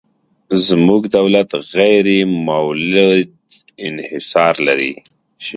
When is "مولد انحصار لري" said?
2.47-4.93